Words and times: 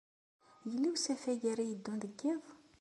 Yella 0.71 0.89
usafag 0.95 1.41
ara 1.51 1.63
yeddun 1.69 1.99
deg 2.03 2.11
yiḍ? 2.21 2.43